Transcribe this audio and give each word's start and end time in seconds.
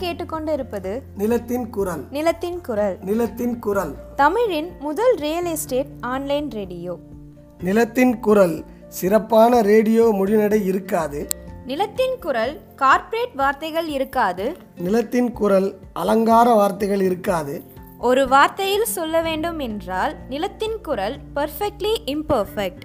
கேட்டுக்கொண்டிருப்பது 0.00 1.00
நிலத்தின் 1.16 1.70
குரல். 1.70 2.06
நிலத்தின் 2.10 2.60
குரல். 2.60 2.98
நிலத்தின் 3.00 3.58
குரல். 3.58 3.94
தமிழின் 4.16 4.70
முதல் 4.80 5.14
ரியல் 5.14 5.44
எஸ்டேட் 5.44 5.86
ஆன்லைன் 6.00 6.50
ரேடியோ 6.50 6.98
நிலத்தின் 7.58 8.18
குரல். 8.18 8.64
சிறப்பான 8.88 9.60
ரேடியோ 9.60 10.04
மொழிநடை 10.12 10.64
இருக்காது. 10.64 11.28
நிலத்தின் 11.66 12.16
குரல் 12.20 12.60
கார்ப்பரேட் 12.76 13.34
வார்த்தைகள் 13.34 13.88
இருக்காது. 13.88 14.56
நிலத்தின் 14.76 15.32
குரல் 15.32 15.78
அலங்கார 15.92 16.54
வார்த்தைகள் 16.54 17.00
இருக்காது. 17.00 17.62
ஒரு 17.98 18.24
வார்த்தையில் 18.24 18.82
சொல்ல 18.82 19.22
வேண்டும் 19.22 19.58
என்றால் 19.58 20.14
நிலத்தின் 20.28 20.80
குரல் 20.82 21.16
பர்ஃபெக்ட்லி 21.36 21.94
இம்பர்ஃபெக்ட் 22.06 22.80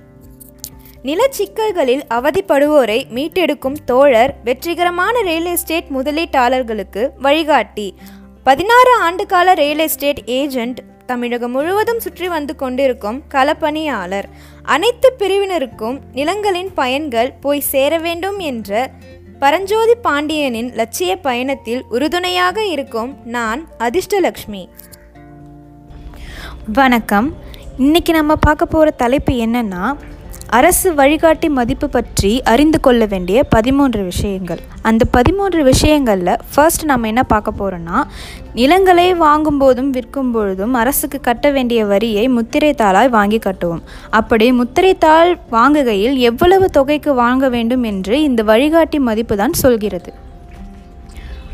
நிலச்சிக்கல்களில் 1.07 2.03
அவதிப்படுவோரை 2.09 2.99
மீட்டெடுக்கும் 3.09 3.77
தோழர் 3.85 4.35
வெற்றிகரமான 4.43 5.21
ரியல் 5.21 5.45
எஸ்டேட் 5.45 5.89
முதலீட்டாளர்களுக்கு 5.95 7.09
வழிகாட்டி. 7.17 7.95
பதினாறு 8.43 8.93
ஆண்டுகால 9.09 9.53
ரியல் 9.53 9.77
எஸ்டேட் 9.77 10.21
ஏஜெண்ட் 10.25 10.77
தமிழகம் 11.05 11.51
முழுவதும் 11.51 11.99
சுற்றி 11.99 12.27
வந்து 12.27 12.55
கொண்டிருக்கும் 12.55 13.23
களப்பணியாளர். 13.33 14.23
அனைத்து 14.63 15.13
பிரிவினருக்கும் 15.19 15.99
நிலங்களின் 16.13 16.73
பயன்கள் 16.73 17.31
போய் 17.41 17.59
சேர 17.59 17.97
வேண்டும் 17.97 18.39
என்ற 18.39 18.91
பரஞ்சோதி 19.39 19.95
பாண்டியனின் 19.95 20.73
லட்சிய 20.73 21.15
பயணத்தில் 21.17 21.85
உறுதுணையாக 21.89 22.65
இருக்கும் 22.65 23.17
நான் 23.23 23.67
அதிர்ஷ்டலக்ஷ்மி. 23.79 24.65
வணக்கம். 26.73 27.35
இன்னைக்கு 27.77 28.13
நம்ம 28.13 28.35
பார்க்க 28.35 28.65
போகிற 28.65 28.91
தலைப்பு 28.91 29.33
என்னன்னா 29.33 29.95
அரசு 30.49 30.93
வழிகாட்டி 30.93 31.49
மதிப்பு 31.49 31.89
பற்றி 31.89 32.41
அறிந்து 32.41 32.79
கொள்ள 32.79 33.05
வேண்டிய 33.05 33.43
பதிமூன்று 33.43 34.03
விஷயங்கள். 34.03 34.59
அந்த 34.81 35.05
பதிமூன்று 35.05 35.63
விஷயங்களில் 35.63 36.37
ஃபர்ஸ்ட் 36.55 36.85
நம்ம 36.85 37.07
என்ன 37.07 37.23
பார்க்க 37.23 37.51
போகிறோன்னா 37.59 38.03
நிலங்களை 38.53 39.13
வாங்கும் 39.13 39.57
போதும் 39.57 39.89
விற்கும் 39.89 40.31
பொழுதும் 40.31 40.73
அரசுக்கு 40.73 41.19
கட்ட 41.21 41.51
வேண்டிய 41.51 41.85
வரியை 41.85 42.27
முத்திரை 42.27 42.73
தாளாய் 42.73 43.09
வாங்கி 43.09 43.37
கட்டுவோம். 43.37 43.81
அப்படி 44.09 44.51
முத்திரைத்தாள் 44.51 45.37
வாங்குகையில் 45.51 46.15
எவ்வளவு 46.15 46.69
தொகைக்கு 46.69 47.13
வாங்க 47.13 47.49
வேண்டும் 47.49 47.83
என்று 47.83 48.21
இந்த 48.21 48.43
வழிகாட்டி 48.43 48.99
மதிப்பு 48.99 49.37
தான் 49.37 49.53
சொல்கிறது. 49.53 50.13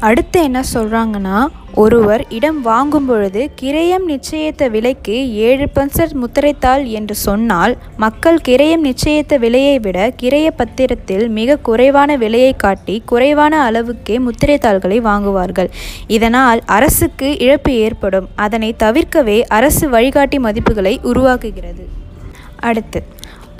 அடுத்து 0.07 0.44
என்ன 0.44 0.59
சொல்கிறாங்கன்னா 0.73 1.39
ஒருவர் 1.73 2.25
இடம் 2.30 2.61
வாங்கும் 2.61 3.05
பொழுது 3.05 3.41
கிரயம் 3.61 4.05
நிச்சயித்த 4.07 4.69
விலைக்கு 4.69 5.16
ஏழு 5.33 5.67
பர்சன்ட் 5.75 6.16
முத்திரைத்தாள் 6.21 6.83
என்று 6.85 7.16
சொன்னால் 7.16 7.77
மக்கள் 7.97 8.39
கிரயம் 8.47 8.85
நிச்சயித்த 8.88 9.39
விலையை 9.39 9.79
விட 9.79 10.13
கிரைய 10.22 10.47
பத்திரத்தில் 10.57 11.27
மிக 11.29 11.57
குறைவான 11.57 12.17
விலையை 12.17 12.53
காட்டி 12.57 13.02
குறைவான 13.05 13.61
அளவுக்கே 13.63 14.17
முத்திரைத்தாள்களை 14.17 14.99
வாங்குவார்கள். 15.02 15.69
இதனால் 16.07 16.61
அரசுக்கு 16.66 17.39
இழப்பு 17.39 17.73
ஏற்படும். 17.73 18.29
அதனை 18.35 18.75
தவிர்க்கவே 18.83 19.41
அரசு 19.47 19.89
வழிகாட்டி 19.89 20.39
மதிப்புகளை 20.39 20.95
உருவாக்குகிறது. 21.03 21.85
அடுத்து 22.59 23.02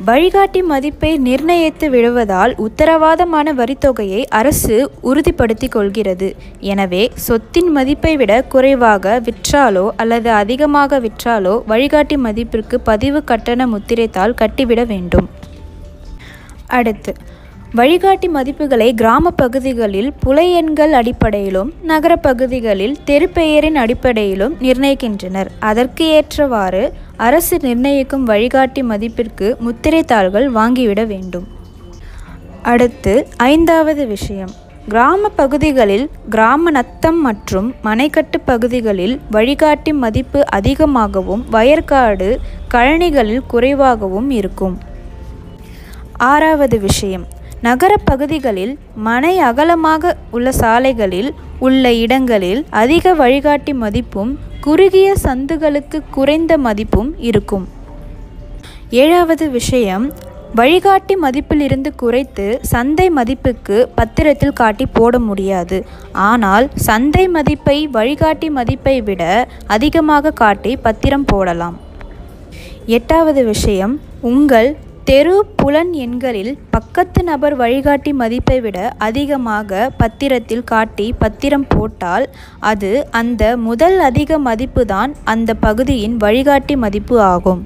வழிகாட்டி 0.08 0.60
மதிப்பை 0.64 1.10
நிர்ணயித்து 1.18 1.88
விடுவதால் 1.90 2.54
உத்தரவாதமான 2.66 3.54
வரித்தொகையை 3.58 4.22
அரசு 4.40 4.76
உறுதிப்படுத்தி 5.04 5.68
கொள்கிறது. 5.70 6.30
எனவே 6.72 7.04
சொத்தின் 7.28 7.70
மதிப்பை 7.78 8.14
விட 8.22 8.42
குறைவாக 8.54 9.22
விற்றாலோ 9.28 9.86
அல்லது 9.96 10.32
அதிகமாக 10.32 11.00
விற்றாலோ 11.00 11.54
வழிகாட்டி 11.66 12.18
மதிப்பிற்கு 12.18 12.80
பதிவு 12.84 13.22
கட்டண 13.24 13.68
முத்திரைத்தாள் 13.68 14.38
கட்டிவிட 14.44 14.84
வேண்டும். 14.86 15.30
அடுத்து 16.80 17.14
வழிகாட்டி 17.74 18.28
மதிப்புகளை 18.28 18.94
கிராம 18.94 19.30
பகுதிகளில் 19.32 20.14
புலை 20.20 20.52
எண்கள் 20.52 20.94
அடிப்படையிலும் 20.94 21.74
நகர 21.82 22.16
பகுதிகளில் 22.16 22.98
தெருப்பெயரின் 23.06 23.78
அடிப்படையிலும் 23.84 24.56
நிர்ணயிக்கின்றனர். 24.60 25.50
அதற்கு 25.60 26.06
ஏற்றவாறு 26.06 26.94
அரசு 27.16 27.58
நிர்ணயிக்கும் 27.58 28.24
வழிகாட்டி 28.24 28.82
மதிப்பிற்கு 28.82 29.58
முத்திரைத்தாள்கள் 29.58 30.52
வாங்கிவிட 30.52 31.08
வேண்டும். 31.08 31.48
அடுத்து 32.62 33.28
ஐந்தாவது 33.38 34.08
விஷயம். 34.08 34.54
கிராம 34.88 35.30
பகுதிகளில் 35.30 36.10
கிராம 36.30 36.72
நத்தம் 36.72 37.22
மற்றும் 37.22 37.76
மனைக்கட்டு 37.84 38.40
பகுதிகளில் 38.46 39.20
வழிகாட்டி 39.32 39.94
மதிப்பு 39.94 40.46
அதிகமாகவும் 40.46 41.46
வயற்காடு 41.52 42.40
கழனிகளில் 42.74 43.46
குறைவாகவும் 43.48 44.30
இருக்கும். 44.30 44.78
ஆறாவது 46.18 46.80
விஷயம். 46.80 47.40
நகரப்பகுதிகளில் 47.66 48.72
மனை 49.08 49.34
அகலமாக 49.40 50.14
உள்ள 50.32 50.52
சாலைகளில் 50.52 51.30
உள்ள 51.60 51.94
இடங்களில் 51.94 52.62
அதிக 52.70 53.14
வழிகாட்டி 53.14 53.74
மதிப்பும் 53.74 54.32
குறுகிய 54.66 55.10
சந்துகளுக்கு 55.24 55.98
குறைந்த 56.12 56.58
மதிப்பும் 56.58 57.12
இருக்கும். 57.30 57.68
ஏழாவது 59.04 59.46
விஷயம் 59.50 60.06
வழிகாட்டி 60.56 61.16
மதிப்பிலிருந்து 61.24 61.90
குறைத்து 61.96 62.46
சந்தை 62.62 63.08
மதிப்புக்கு 63.10 63.78
பத்திரத்தில் 63.96 64.58
காட்டி 64.62 64.86
போட 64.86 65.20
முடியாது. 65.20 65.78
ஆனால் 66.30 66.70
சந்தை 66.88 67.28
மதிப்பை 67.28 67.78
வழிகாட்டி 67.98 68.50
மதிப்பை 68.50 69.02
விட 69.02 69.48
அதிகமாக 69.68 70.32
காட்டி 70.32 70.76
பத்திரம் 70.76 71.26
போடலாம். 71.26 71.78
எட்டாவது 72.98 73.44
விஷயம் 73.44 73.94
உங்கள் 74.32 74.70
தெரு 75.12 75.46
புலன் 75.56 75.94
எண்களில் 75.94 76.58
பக்கத்து 76.70 77.24
நபர் 77.24 77.56
வழிகாட்டி 77.56 78.12
மதிப்பை 78.14 78.58
விட 78.62 78.78
அதிகமாக 78.98 79.90
பத்திரத்தில் 79.98 80.64
காட்டி 80.64 81.08
பத்திரம் 81.14 81.66
போட்டால் 81.68 82.26
அது 82.60 82.92
அந்த 83.12 83.58
முதல் 83.58 84.00
அதிக 84.00 84.38
மதிப்பு 84.38 84.86
தான் 84.86 85.14
அந்த 85.24 85.54
பகுதியின் 85.54 86.16
வழிகாட்டி 86.18 86.76
மதிப்பு 86.76 87.22
ஆகும். 87.22 87.62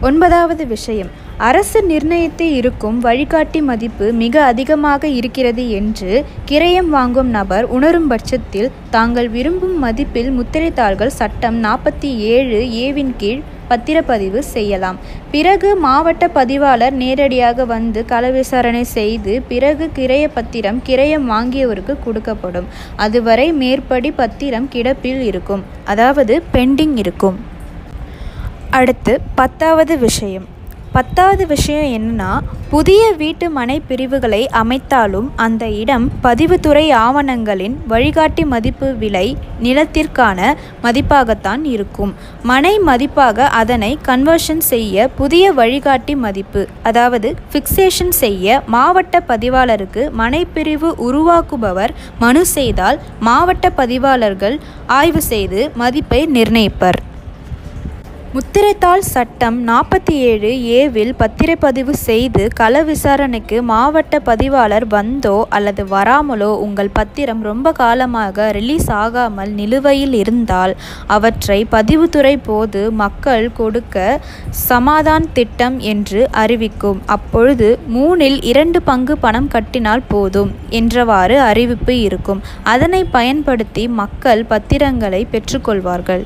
ஒன்பதாவது 0.00 0.66
விஷயம். 0.66 1.10
அரசு 1.48 1.80
நிர்ணயித்து 1.82 2.46
இருக்கும் 2.54 2.96
வழிகாட்டி 2.98 3.60
மதிப்பு 3.68 4.06
மிக 4.22 4.42
அதிகமாக 4.44 5.08
இருக்கிறது 5.18 5.70
என்று 5.70 6.24
கிரயம் 6.50 6.90
வாங்கும் 6.96 7.30
நபர் 7.36 7.64
உணரும் 7.76 8.08
பட்சத்தில் 8.08 8.68
தாங்கள் 8.90 9.28
விரும்பும் 9.28 9.78
மதிப்பில் 9.84 10.28
முத்திரைத்தாள்கள் 10.38 11.16
சட்டம் 11.20 11.58
நாற்பத்தி 11.64 12.10
ஏழு 12.32 12.60
ஏவின் 12.82 13.14
கீழ் 13.16 13.40
பத்திரப்பதிவு 13.70 14.40
செய்யலாம். 14.54 14.98
பிறகு 15.30 15.68
மாவட்ட 15.86 16.28
பதிவாளர் 16.28 16.94
நேரடியாக 17.02 17.64
வந்து 17.64 18.04
கள 18.12 18.30
விசாரணை 18.30 18.84
செய்து 18.96 19.42
பிறகு 19.48 19.90
கிரைய 19.98 20.24
பத்திரம் 20.36 20.82
கிரயம் 20.88 21.26
வாங்கியவருக்கு 21.32 21.96
கொடுக்கப்படும். 22.06 22.70
அதுவரை 22.96 23.52
மேற்படி 23.52 24.10
பத்திரம் 24.22 24.70
கிடப்பில் 24.76 25.24
இருக்கும். 25.32 25.64
அதாவது 25.84 26.42
பெண்டிங் 26.54 26.96
இருக்கும். 26.96 27.38
அடுத்து 28.70 29.12
பத்தாவது 29.34 29.94
விஷயம். 29.98 30.48
பத்தாவது 30.94 31.46
விஷயம் 31.46 31.88
என்னன்னா 31.96 32.30
புதிய 32.70 33.02
வீட்டு 33.12 33.50
மனை 33.50 33.82
பிரிவுகளை 33.88 34.40
அமைத்தாலும் 34.60 35.28
அந்த 35.36 35.64
இடம் 35.82 36.06
பதிவுத்துறை 36.24 36.84
ஆவணங்களின் 37.04 37.76
வழிகாட்டி 37.88 38.44
மதிப்பு 38.44 38.88
விலை 38.94 39.24
நிலத்திற்கான 39.62 40.38
மதிப்பாகத்தான் 40.82 41.62
இருக்கும். 41.64 42.12
மனை 42.42 42.74
மதிப்பாக 42.88 43.48
அதனை 43.60 43.92
கன்வர்ஷன் 44.08 44.64
செய்ய 44.70 45.08
புதிய 45.20 45.52
வழிகாட்டி 45.52 46.16
மதிப்பு 46.16 46.68
அதாவது 46.82 47.30
ஃபிக்சேஷன் 47.52 48.14
செய்ய 48.22 48.62
மாவட்ட 48.66 49.22
பதிவாளருக்கு 49.28 50.04
மனைப்பிரிவு 50.22 50.90
உருவாக்குபவர் 51.08 51.94
மனு 52.18 52.44
செய்தால் 52.56 53.00
மாவட்ட 53.20 53.70
பதிவாளர்கள் 53.70 54.58
ஆய்வு 54.86 55.22
செய்து 55.22 55.70
மதிப்பை 55.74 56.26
நிர்ணயிப்பர். 56.26 57.00
முத்திரைத்தாள் 58.34 59.00
சட்டம் 59.12 59.56
நாற்பத்தி 59.68 60.12
ஏழு 60.32 60.50
ஏவில் 60.80 61.10
பத்திரப்பதிவு 61.20 61.94
செய்து 62.04 62.42
கள 62.58 62.82
விசாரணைக்கு 62.82 63.56
மாவட்ட 63.70 64.20
பதிவாளர் 64.28 64.86
வந்தோ 64.94 65.34
அல்லது 65.56 65.82
வராமலோ 65.94 66.50
உங்கள் 66.66 66.92
பத்திரம் 66.98 67.42
ரொம்ப 67.48 67.72
காலமாக 67.72 68.46
ரிலீஸ் 68.58 68.88
ஆகாமல் 69.00 69.50
நிலுவையில் 69.50 70.14
இருந்தால் 70.20 70.74
அவற்றை 71.16 71.58
பதிவுத்துறை 71.74 72.34
போது 72.48 72.82
மக்கள் 73.02 73.46
கொடுக்க 73.60 73.96
சமாதான் 74.68 75.26
திட்டம் 75.32 75.78
என்று 75.92 76.22
அறிவிக்கும். 76.42 77.00
அப்பொழுது 77.16 77.70
மூணில் 77.96 78.40
இரண்டு 78.52 78.80
பங்கு 78.90 79.16
பணம் 79.26 79.52
கட்டினால் 79.56 80.08
போதும் 80.08 80.52
என்றவாறு 80.80 81.38
அறிவிப்பு 81.50 81.96
இருக்கும். 82.00 82.42
அதனை 82.74 83.02
பயன்படுத்தி 83.16 83.86
மக்கள் 84.02 84.44
பத்திரங்களை 84.44 85.26
பெற்றுக்கொள்வார்கள். 85.34 86.24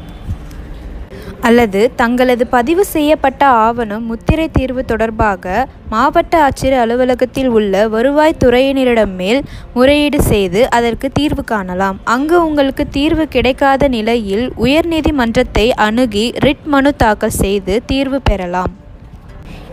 அல்லது 1.48 1.80
தங்களது 1.96 2.44
பதிவு 2.46 2.84
செய்யப்பட்ட 2.84 3.42
ஆவணம் 3.64 4.04
முத்திரை 4.10 4.46
தீர்வு 4.52 4.84
தொடர்பாக 4.84 5.66
மாவட்ட 5.92 6.34
ஆட்சியர் 6.46 6.76
அலுவலகத்தில் 6.82 7.50
உள்ள 7.56 7.88
வருவாய் 7.88 8.40
துறையினரிடம் 8.44 9.14
மேல் 9.20 9.40
முறையீடு 9.74 10.20
செய்து 10.22 10.62
அதற்கு 10.70 11.10
தீர்வு 11.12 11.44
காணலாம். 11.44 11.98
அங்கு 12.14 12.38
உங்களுக்கு 12.46 12.86
தீர்வு 12.88 13.26
கிடைக்காத 13.28 13.88
நிலையில் 13.88 14.46
உயர்நீதிமன்றத்தை 14.66 15.66
அணுகி 15.88 16.26
ரிட் 16.46 16.66
மனு 16.74 16.92
தாக்கல் 16.96 17.38
செய்து 17.42 17.76
தீர்வு 17.86 18.20
பெறலாம். 18.30 18.74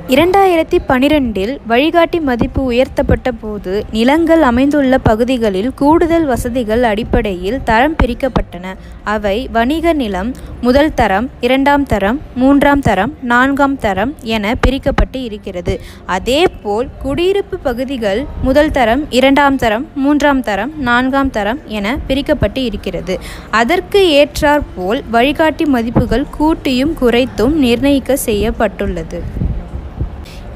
இரண்டாயிரத்தி 0.07 0.77
பனிரெண்டில் 0.87 1.57
வழிகாட்டி 1.67 2.19
மதிப்பு 2.19 2.63
உயர்த்தப்பட்ட 2.63 3.31
போது 3.31 3.85
நிலங்கள் 3.91 4.41
அமைந்துள்ள 4.41 4.97
பகுதிகளில் 4.97 5.73
கூடுதல் 5.75 6.25
வசதிகள் 6.25 6.83
அடிப்படையில் 6.83 7.63
தரம் 7.63 7.95
பிரிக்கப்பட்டன. 8.03 8.73
அவை 9.03 9.49
வணிக 9.51 9.93
நிலம் 9.93 10.33
முதல் 10.61 10.93
தரம் 10.93 11.29
இரண்டாம் 11.41 11.83
தரம் 11.83 12.21
மூன்றாம் 12.35 12.79
தரம் 12.79 13.13
நான்காம் 13.21 13.77
தரம் 13.77 14.15
என 14.21 14.55
பிரிக்கப்பட்டு 14.67 15.23
இருக்கிறது. 15.23 15.79
அதேபோல் 16.05 16.87
குடியிருப்பு 17.01 17.57
பகுதிகள் 17.57 18.25
முதல் 18.41 18.71
தரம் 18.71 19.11
இரண்டாம் 19.11 19.55
தரம் 19.55 19.87
மூன்றாம் 19.95 20.41
தரம் 20.41 20.79
நான்காம் 20.79 21.29
தரம் 21.29 21.59
என 21.65 21.97
பிரிக்கப்பட்டு 22.07 22.63
இருக்கிறது. 22.63 23.19
அதற்கு 23.51 24.01
ஏற்றாற்போல் 24.21 25.01
வழிகாட்டி 25.11 25.65
மதிப்புகள் 25.65 26.25
கூட்டியும் 26.39 26.93
குறைத்தும் 27.01 27.53
நிர்ணயிக்க 27.53 28.15
செய்யப்பட்டுள்ளது. 28.15 29.49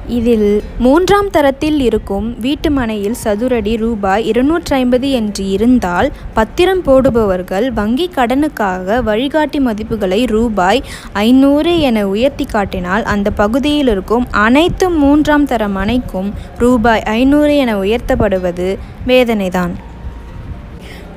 இதில் 0.07 0.63
மூன்றாம் 0.79 1.29
தரத்தில் 1.29 1.79
இருக்கும் 1.79 2.35
வீட்டு 2.39 2.71
மனையில் 2.71 3.15
சதுரடி 3.23 3.77
ரூபாய் 3.77 4.25
இருநூற்றி 4.25 4.75
ஐம்பது 4.75 5.11
என்று 5.11 5.49
இருந்தால் 5.49 6.11
பத்திரம் 6.33 6.81
போடுபவர்கள் 6.81 7.71
வங்கி 7.71 8.09
கடனுக்காக 8.15 9.03
வழிகாட்டி 9.03 9.59
மதிப்புகளை 9.59 10.25
ரூபாய் 10.25 10.83
ஐநூறு 11.13 11.79
என 11.79 12.07
உயர்த்தி 12.07 12.45
காட்டினால் 12.45 13.03
அந்த 13.03 13.31
பகுதியில் 13.31 13.87
இருக்கும் 13.87 14.27
அனைத்து 14.31 14.89
மூன்றாம் 14.89 15.45
தர 15.45 15.67
மனைக்கும் 15.67 16.33
ரூபாய் 16.57 17.01
ஐநூறு 17.01 17.57
என 17.57 17.75
உயர்த்தப்படுவது 17.77 18.77
வேதனைதான். 19.07 19.69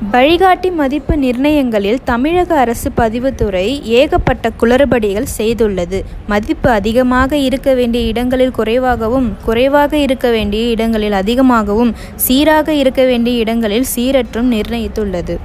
வழிகாட்டி 0.01 0.71
மதிப்பு 0.71 1.17
நிர்ணயங்களில் 1.17 1.97
தமிழக 2.05 2.51
அரசு 2.55 2.91
பதிவுத்துறை 2.97 3.65
ஏகப்பட்ட 3.83 4.51
குளறுபடிகள் 4.61 5.27
செய்துள்ளது. 5.39 6.03
மதிப்பு 6.27 6.71
அதிகமாக 6.71 7.37
இருக்க 7.37 7.75
வேண்டிய 7.75 8.05
இடங்களில் 8.07 8.51
குறைவாகவும் 8.51 9.37
குறைவாக 9.45 9.99
இருக்க 9.99 10.31
வேண்டிய 10.31 10.65
இடங்களில் 10.65 11.13
அதிகமாகவும் 11.13 11.95
சீராக 12.15 12.73
இருக்க 12.73 13.05
வேண்டிய 13.05 13.39
இடங்களில் 13.39 13.87
சீரற்றும் 13.95 14.53
நிர்ணயித்துள்ளது. 14.53 15.37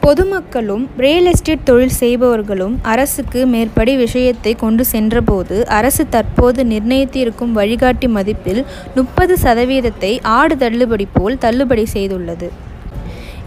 பொதுமக்களும் 0.00 0.88
ரியல் 0.96 1.24
எஸ்டேட் 1.24 1.64
தொழில் 1.64 1.96
செய்பவர்களும் 2.02 2.78
அரசுக்கு 2.82 3.46
மேற்படி 3.46 3.96
விஷயத்தை 3.96 4.54
கொண்டு 4.54 4.84
சென்றபோது 4.84 5.66
அரசு 5.66 6.08
தற்போது 6.08 6.64
நிர்ணயித்திருக்கும் 6.64 7.52
வழிகாட்டி 7.52 8.08
மதிப்பில் 8.08 8.62
முப்பது 8.94 9.36
சதவீதத்தை 9.42 10.18
ஆடு 10.22 10.56
தள்ளுபடி 10.56 11.08
போல் 11.12 11.38
தள்ளுபடி 11.38 11.86
செய்துள்ளது. 11.94 12.48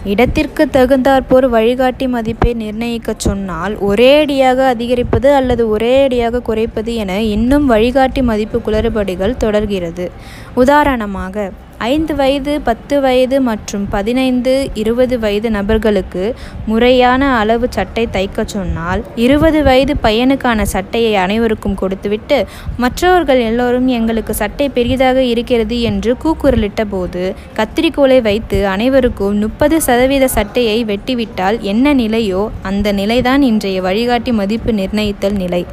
இடத்திற்கு 0.06 0.68
தகுந்தாற்போர் 0.72 1.46
வழிகாட்டி 1.50 2.08
மதிப்பை 2.08 2.54
நிர்ணயிக்கச் 2.54 3.20
சொன்னால் 3.20 3.78
ஒரேடியாக 3.78 4.68
அதிகரிப்பது 4.68 5.34
அல்லது 5.34 5.78
ஒரேடியாக 5.78 6.42
குறைப்பது 6.42 6.96
என 6.96 7.22
இன்னும் 7.22 7.66
வழிகாட்டி 7.66 8.22
மதிப்பு 8.22 8.62
குளறுபடிகள் 8.66 9.38
தொடர்கிறது. 9.38 10.12
உதாரணமாக 10.56 11.52
ஐந்து 11.80 12.16
வயது 12.16 12.62
பத்து 12.62 13.02
வயது 13.02 13.42
மற்றும் 13.42 13.88
பதினைந்து 13.90 14.70
இருபது 14.74 15.20
வயது 15.20 15.52
நபர்களுக்கு 15.52 16.36
முறையான 16.66 17.38
அளவு 17.38 17.68
சட்டை 17.70 18.08
தைக்கச் 18.12 18.48
சொன்னால் 18.48 19.04
இருபது 19.16 19.64
வயது 19.64 19.96
பையனுக்கான 20.04 20.62
சட்டையை 20.62 21.16
அனைவருக்கும் 21.16 21.76
கொடுத்துவிட்டு 21.76 22.46
மற்றவர்கள் 22.78 23.40
எல்லோரும் 23.40 23.88
எங்களுக்கு 23.88 24.34
சட்டை 24.34 24.70
பெரிதாக 24.70 25.24
இருக்கிறது 25.24 25.82
என்று 25.82 26.14
கூக்குரலிட்ட 26.24 26.84
போது 26.84 27.36
கத்திரிக்கோலை 27.58 28.22
வைத்து 28.22 28.68
அனைவருக்கும் 28.68 29.40
முப்பது 29.40 29.82
சதவீத 29.82 30.28
சட்டையை 30.28 30.86
வெட்டிவிட்டால் 30.86 31.60
என்ன 31.60 31.94
நிலையோ 31.94 32.50
அந்த 32.62 32.92
நிலைதான் 32.92 33.42
இன்றைய 33.42 33.82
வழிகாட்டி 33.82 34.32
மதிப்பு 34.32 34.72
நிர்ணயித்தல் 34.72 35.38
நிலை. 35.38 35.66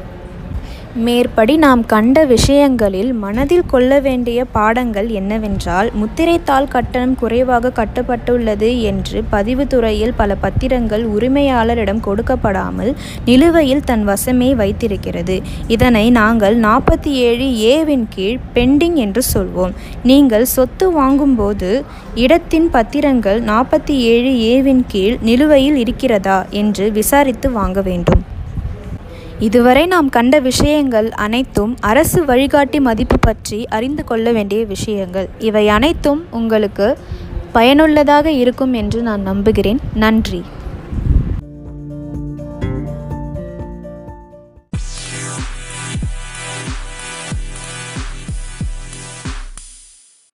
மேற்படி 1.05 1.57
நாம் 1.57 1.87
கண்ட 1.87 2.25
விஷயங்களில் 2.25 3.13
மனதில் 3.13 3.67
கொள்ள 3.67 4.01
வேண்டிய 4.01 4.45
பாடங்கள் 4.45 5.09
என்னவென்றால் 5.09 5.91
முத்திரைத்தாள் 5.95 6.69
கட்டணம் 6.69 7.15
குறைவாக 7.15 7.73
கட்டப்பட்டுள்ளது 7.77 8.81
என்று 8.81 9.25
பதிவுத்துறையில் 9.33 10.13
பல 10.17 10.37
பத்திரங்கள் 10.43 11.05
உரிமையாளரிடம் 11.07 12.01
கொடுக்கப்படாமல் 12.07 12.95
நிலுவையில் 13.25 13.85
தன் 13.85 14.09
வசமே 14.09 14.55
வைத்திருக்கிறது. 14.55 15.43
இதனை 15.67 16.11
நாங்கள் 16.11 16.61
நாற்பத்தி 16.61 17.13
ஏழு 17.27 17.59
ஏவின் 17.59 18.07
கீழ் 18.11 18.39
பெண்டிங் 18.55 18.95
என்று 18.95 19.23
சொல்வோம். 19.35 19.75
நீங்கள் 20.03 20.45
சொத்து 20.45 20.93
வாங்கும்போது 20.93 21.85
இடத்தின் 22.15 22.71
பத்திரங்கள் 22.71 23.43
நாற்பத்தி 23.43 23.97
ஏழு 24.13 24.39
ஏவின் 24.39 24.85
கீழ் 24.89 25.19
நிலுவையில் 25.21 25.77
இருக்கிறதா 25.77 26.47
என்று 26.51 26.93
விசாரித்து 26.93 27.51
வாங்க 27.51 27.83
வேண்டும். 27.83 28.25
இதுவரை 29.39 29.87
நாம் 29.87 30.09
கண்ட 30.09 30.39
விஷயங்கள் 30.39 31.11
அனைத்தும் 31.11 31.77
அரசு 31.81 32.25
வழிகாட்டி 32.25 32.81
மதிப்பு 32.81 33.19
பற்றி 33.19 33.67
அறிந்து 33.67 34.05
கொள்ள 34.05 34.33
வேண்டிய 34.33 34.65
விஷயங்கள். 34.65 35.29
இவை 35.39 35.69
அனைத்தும் 35.69 36.27
உங்களுக்கு 36.31 36.99
பயனுள்ளதாக 37.53 38.31
இருக்கும் 38.31 38.73
என்று 38.73 39.03
நான் 39.03 39.21
நம்புகிறேன். 39.21 39.81
நன்றி. 39.95 40.43